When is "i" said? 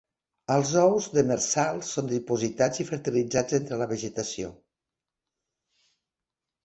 2.85-2.87